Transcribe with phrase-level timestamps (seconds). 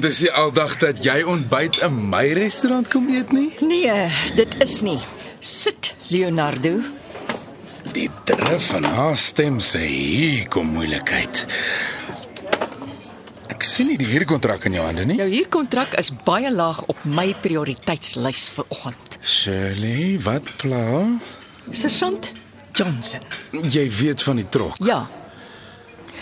[0.00, 3.50] Dis die aldag dat jy ontbyt in my restaurant kom eet nie?
[3.60, 4.96] Nee, dit is nie.
[5.44, 6.78] Sit, Leonardo.
[7.92, 11.42] Die drif van haar stem sê hier kom moeilikheid.
[13.52, 15.18] Ek sien nie die huurkontrak in jou hande nie.
[15.20, 19.20] Jou huurkontrak is baie laag op my prioriteitslys vir oggend.
[19.20, 21.04] Shirley, wat pla?
[21.76, 22.32] Sergeant
[22.72, 23.28] Johnson.
[23.68, 24.80] Jy weet van die trok.
[24.80, 25.04] Ja.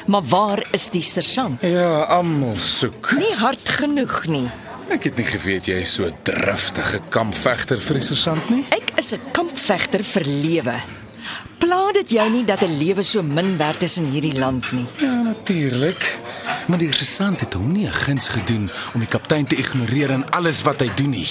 [0.09, 1.61] Maar waar is die sergeant?
[1.61, 3.11] Ja, almal soek.
[3.19, 4.47] Nie hard genoeg nie.
[4.89, 8.65] Ek het nie geweet jy is so 'n driftige kampvegter vir die sergeant nie.
[8.71, 10.77] Ek is 'n kampvegter vir lewe.
[11.59, 14.87] Pla dit jou nie dat 'n lewe so min werd is in hierdie land nie?
[14.97, 16.19] Ja, natuurlik.
[16.67, 20.31] Maar die sergeant het hom nie 'n guns gedoen om die kaptein te ignoreer in
[20.31, 21.29] alles wat hy doen nie.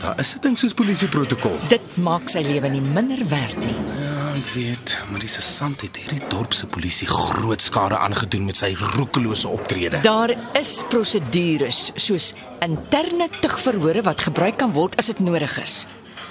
[0.00, 1.56] Daar is 'n ding soos polisieprotokol.
[1.68, 3.76] Dit maak sy lewe nie minder werd nie.
[4.04, 8.58] Ja, ek weet, maar die sergeant het hierdie dorp se polisie groot skade aangedoen met
[8.60, 10.00] sy roekelose optrede.
[10.04, 12.32] Daar is prosedures soos
[12.64, 15.86] interne tugverhore wat gebruik kan word as dit nodig is.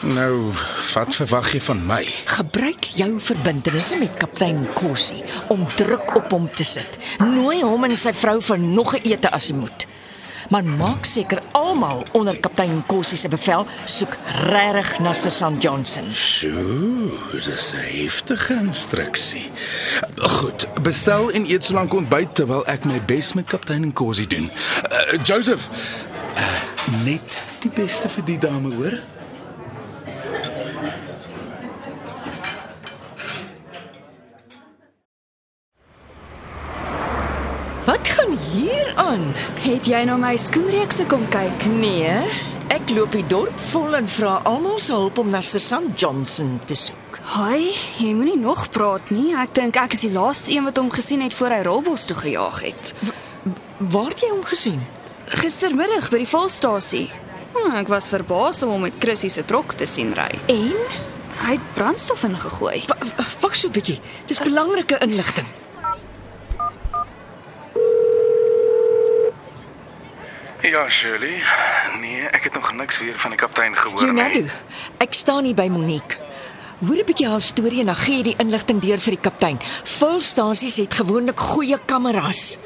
[0.05, 0.53] Nou,
[0.93, 2.03] wat verwag jy van my?
[2.37, 6.99] Gebruik jou verbintenisse met kaptein Kossie om druk op hom te sit.
[7.19, 9.87] Nooi hom en sy vrou vir nog 'n ete as hy moet.
[10.49, 14.17] Maar maak seker almal onder kaptein Kossie se bevel soek
[14.47, 16.03] regtig na Sergeant Johnson.
[16.11, 19.51] Sjoe, dis 'n heftige instruksie.
[20.15, 24.51] Goed, bestel en eet solank ontbyt terwyl ek my bes met kaptein en Cosie doen.
[24.91, 25.69] Uh, Joseph,
[26.35, 26.43] uh,
[27.03, 28.99] net die beste vir die dame, hoor?
[37.85, 39.23] Wat gaan hier aan?
[39.63, 41.65] Het jy nou my skoenreekse kom kyk?
[41.79, 42.13] Nee,
[42.73, 46.75] ek loop die dorp vol en vra almal se hulp om na Sergeant Johnson te
[46.75, 47.19] soek.
[47.27, 49.33] Haai, jy moenie nog praat nie.
[49.35, 52.15] Ek dink ek is die laaste een wat hom gesien het voor hy Robos toe
[52.17, 52.93] gejaag het.
[53.77, 54.81] Waar het jy hom gesien?
[55.27, 57.07] Gistermiddag by die volstasie.
[57.53, 60.31] Hm, ek was verbaas om hom met Chrissy se trok te sien ry.
[60.47, 60.73] En
[61.37, 62.79] Hy het brandstof ingegooi.
[62.89, 63.99] Wa- wa- wag so 'n bietjie.
[64.25, 65.45] Dis belangrike inligting.
[70.67, 71.41] Ja, Shirley.
[71.99, 74.43] Nee, ek het nog niks weer van die kaptein gehoor Leonardo,
[74.97, 76.17] ek staan hier by Monique.
[76.83, 79.59] Hoor 'n bietjie haar storie en dan gee jy die inligting deur vir die kaptein.
[79.83, 82.57] Volstasies het gewoonlik goeie kameras.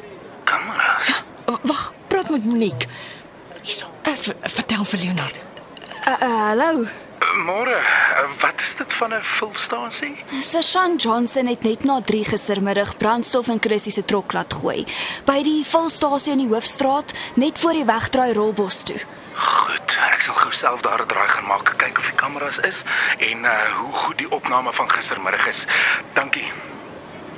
[0.44, 1.24] Kameras.
[1.46, 2.88] W- Wag, praat met Monique.
[3.62, 5.40] Hierso, uh, ver, vertel vir Leonardo.
[6.08, 6.88] Uh, uh, hallo.
[7.22, 7.78] Môre,
[8.42, 10.16] wat is dit van 'n vulstasie?
[10.42, 14.86] Sergeant Johnson het net na 3 gistermiddag brandstof in Chrissy se trok laat gooi
[15.26, 19.00] by die volstasie in die hoofstraat net voor die wegdraai Robos toe.
[19.34, 22.84] Goed, ek sal gou self daar 'n draai gaan maak, kyk of die kameras is
[23.18, 25.66] en uh hoe goed die opname van gistermiddag is.
[26.14, 26.52] Dankie.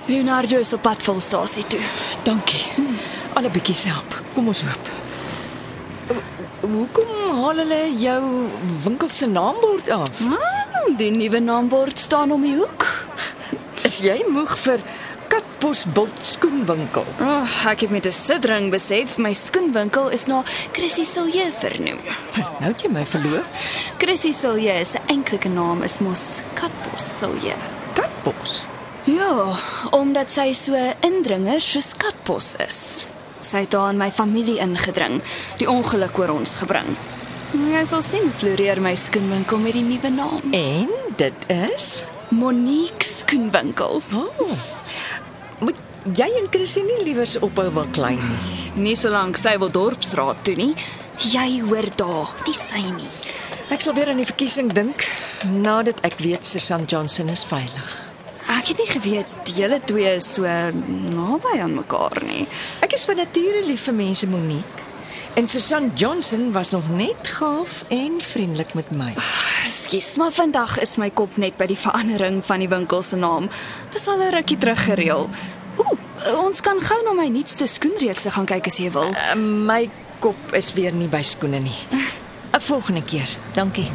[0.05, 1.81] Leonardo is op pad volstasie toe.
[2.23, 2.65] Dankie.
[3.33, 4.21] Al 'n bietjie help.
[4.33, 5.02] Kom ons hoop.
[6.63, 8.19] Hoekom haal hulle jou
[8.85, 10.19] winkel se naambord af?
[10.21, 12.85] Hmm, die nuwe naambord staan om die hoek.
[13.83, 14.79] Is jy moeg vir
[15.27, 17.03] Katbos Bult skoenwinkel?
[17.19, 21.99] Oh, ek het met 'n sidring besef my skoenwinkel is na Chrissy Silje vernoem.
[22.59, 23.43] Nou het jy my verloor.
[23.97, 27.55] Chrissy Silje se eintlike naam is mos Katbos Silje.
[27.93, 28.67] Katbos.
[29.03, 29.59] Ja,
[29.91, 33.05] omdat sy so indringer soos Katbos is.
[33.43, 35.19] Sy het daar in my familie ingedring,
[35.59, 36.95] die ongeluk oor ons gebring.
[37.53, 40.53] Jy sal sien floreer my skoenwinkel met die nuwe naam.
[40.57, 40.89] En
[41.19, 41.89] dit is
[42.33, 44.01] Monique Skoenwinkel.
[44.15, 44.53] Oh.
[45.59, 45.81] Moet
[46.17, 48.39] jy en Chrissy nie liewers ophou wil klein nie.
[48.87, 50.71] Nie solank sy wil dorpsraad toe nie.
[51.29, 53.11] Jy hoor daar, nie sy nie.
[53.73, 55.05] Ek sal weer aan die verkiesing dink
[55.45, 57.93] nadat ek weet Sergeant Johnson is veilig.
[58.63, 62.45] Ek het nie geweet julle twee is so naby aan mekaar nie.
[62.79, 64.85] Ek is van nature lief vir mense Monique.
[65.35, 69.09] En Sergeant Johnson was nog net gaaf en vriendelik met my.
[69.67, 73.51] Skus, maar vandag is my kop net by die verandering van die winkel se naam.
[73.91, 75.29] Dis al 'n rukkie terug gereël.
[75.83, 75.99] Ooh,
[76.45, 79.11] ons kan gou na my nuutste skoenreekse gaan kyk as jy wil.
[79.11, 79.35] Uh,
[79.67, 79.89] my
[80.19, 81.79] kop is weer nie by skoene nie.
[82.55, 83.27] 'n Volgende keer.
[83.53, 83.91] Dankie.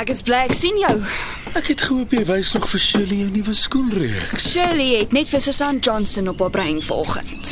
[0.00, 0.94] Ek is bly ek sien jou.
[1.58, 4.46] Ek het gehoop jy wys nog vir Shirley jou nuwe skoenreeks.
[4.54, 7.50] Shirley het net vir Susan Johnson op haar brein vanoggend.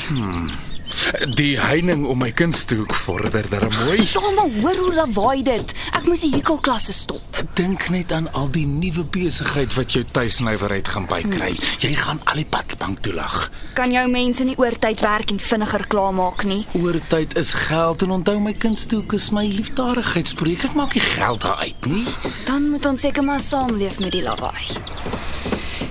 [1.36, 4.00] Die heining om my kunsthoek vorder darem mooi.
[4.38, 5.74] Maar hoor hoe lawaai dit.
[5.98, 7.40] Ek moes die Hiko klasse stop.
[7.58, 11.48] Dink net aan al die nuwe besigheid wat jou tuisnywerheid gaan bykry.
[11.82, 13.48] Jy gaan al die padbank toelag.
[13.74, 16.60] Kan jou mense nie oortyd werk en vinniger klaarmaak nie?
[16.78, 20.68] Oortyd is geld en onthou my kunsthoek is my liefdadigheidsprojek.
[20.70, 22.06] Ek maak nie geld daaruit nie.
[22.46, 24.97] Dan moet ons seker maar saamleef met die lawaai.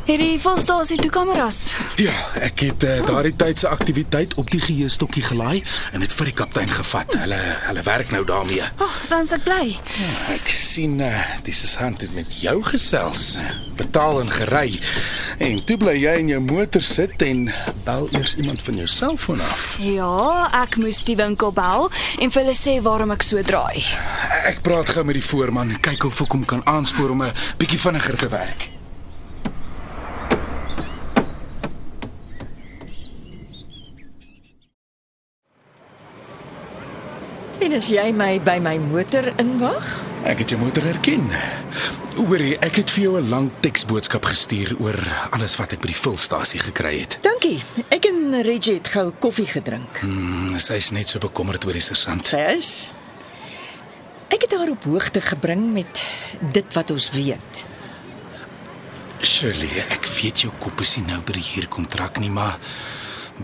[0.08, 1.58] Hierdie volstasie toe kameras.
[2.00, 5.60] Ja, ek het uh, daardie tyd se aktiwiteit op die geheustokkie gelaai
[5.92, 7.12] en dit vir die kaptein gevat.
[7.20, 8.64] Hulle hulle werk nou daarmee.
[8.64, 9.66] Ag, oh, dan se ek bly.
[10.00, 11.10] Ja, ek sien uh,
[11.44, 13.36] dis is hand het met jou gesels.
[13.42, 13.50] eh,
[13.82, 14.80] Betaal en gery.
[15.44, 17.44] En toe bly jy in jou motor sit en
[17.84, 19.68] bel eers iemand van jou selfoon af.
[19.84, 21.90] Ja, ek moes die winkel bel
[22.24, 23.84] en vir hulle sê waarom ek so draai.
[24.48, 27.80] Ek praat gou met die voorman, kyk of ek hom kan aanspoor om 'n bietjie
[27.84, 28.70] vinniger te werk.
[37.58, 39.86] En as jy my by my motor inwag?
[40.30, 41.26] Ek het jou motor herken.
[42.18, 44.98] Hoorie, ek het vir jou 'n lang teksboodskap gestuur oor
[45.32, 47.18] alles wat ek by die vulstasie gekry het.
[47.22, 47.64] Dankie.
[47.90, 49.98] Ek en Reggie het gou koffie gedrink.
[50.02, 52.26] Hmm, Sy's net so bekommerd oor die sergeant.
[52.28, 52.92] Sy is
[54.30, 56.04] Ek het haar op hoogte gebring met
[56.52, 57.66] dit wat ons weet.
[59.22, 62.58] Shirley, ek weet jou kop is nie nou by die huurkontrak nie, maar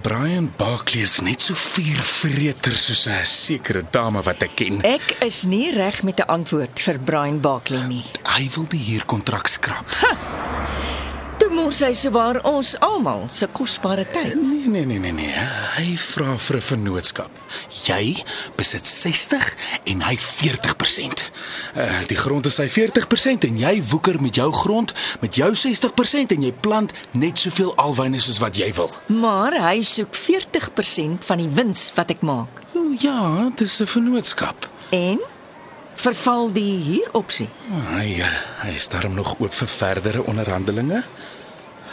[0.02, 4.82] Brian Barkley is net so vuurvreter soos 'n sekere dame wat ek ken.
[4.82, 8.06] Ek is nie reg met 'n antwoord vir Brian Barkley nie.
[8.26, 9.86] Hy wil die huurkontrak skrap.
[10.02, 10.43] Toe
[11.64, 14.34] mors hy sowaar ons almal se kosbare tyd.
[14.36, 15.44] Nee, nee, nee, nee, nee.
[15.78, 17.32] Hy vra vir 'n vennootskap.
[17.88, 18.24] Jy
[18.58, 19.56] besit 60
[19.86, 21.24] en hy 40%.
[21.76, 26.36] Uh, die grond is sy 40% en jy woeker met jou grond met jou 60%
[26.36, 28.92] en jy plant net soveel alwyne soos wat jy wil.
[29.08, 32.62] Maar hy soek 40% van die wins wat ek maak.
[32.76, 34.68] O ja, dit is 'n vennootskap.
[34.92, 35.20] En
[35.96, 37.50] verval die huuropsie.
[37.72, 38.28] Hy uh,
[38.64, 41.04] hy is daarom nog oop vir verdere onderhandelinge.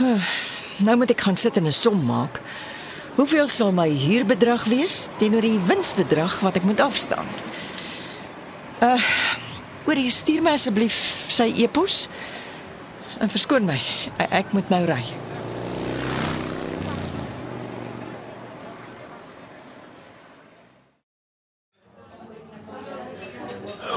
[0.87, 2.41] Nou moet ek gaan sit en 'n som maak.
[3.15, 7.27] Hoeveel sal my huurbedrag wees teenoor die winsbedrag wat ek moet afstaan?
[8.81, 9.03] Uh,
[9.85, 10.97] oor jy stuur my asseblief
[11.29, 12.09] sy e-pos.
[13.21, 13.81] En verskoon my,
[14.17, 15.05] e- ek moet nou ry.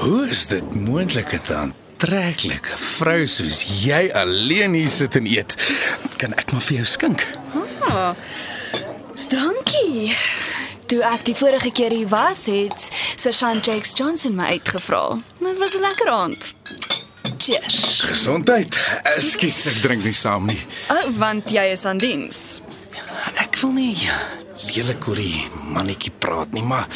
[0.04, 5.54] Hoe is dit moontlik 'n aantreklike vrou soos jy alleen hier sit en eet?
[6.18, 7.22] Kan ek maar vir jou skink?
[9.30, 10.10] Dankie.
[10.90, 15.20] Toe ek die vorige keer hier was, het Sergeant Jakes Johnson my uitgevra.
[15.40, 16.52] Dit was 'n lekker aand.
[17.38, 18.00] Cheers.
[18.00, 18.76] Gesondheid.
[19.16, 20.60] Ekskuus, ek drink nie saam nie.
[20.90, 22.60] Oh, want jy is aan diens.
[23.36, 23.96] Ek wil nie
[24.74, 26.86] lelik oor die mannetjie praat nie, maar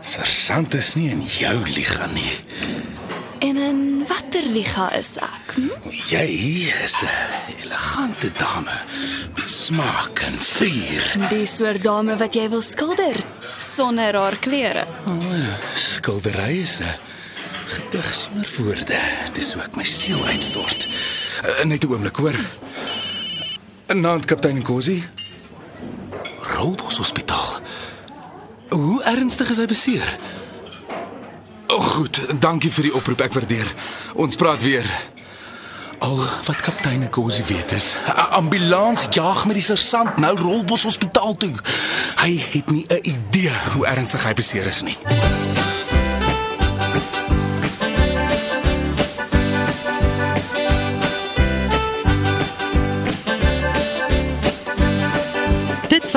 [0.00, 2.32] sergeant is nie in jou liga nie.
[3.40, 5.54] En in watter liga is ek?
[5.54, 5.68] Hm?
[6.12, 6.26] Jy
[6.84, 7.08] is 'n
[7.62, 8.76] elegante dame
[9.34, 11.28] met smaak en vuur.
[11.28, 13.16] Die soort dame wat jy wil skilder
[13.58, 14.84] sonder haar klere.
[15.74, 16.94] Skildery is 'n
[17.66, 19.00] gedig sonder woorde.
[19.32, 20.88] Dis hoe ek my siel uitstort.
[21.44, 22.36] Uh, net 'n oomblik, hoor.
[23.86, 25.04] Naand kaptein Nkosi.
[26.40, 27.60] Rolbos Hospitaal.
[28.68, 30.18] Hoe ernstig is hy beseer?
[31.70, 32.20] Oh, goed.
[32.40, 33.20] Dankie vir die oproep.
[33.20, 33.68] Ek waardeer.
[34.18, 34.86] Ons praat weer.
[36.00, 41.36] Al wat kaptein Nkosi weet is, 'n ambulans jaag met die sergeant nou Rolbos Hospitaal
[41.36, 41.52] toe.
[42.16, 44.98] Hy het nie 'n idee hoe ernstig hy beseer is nie.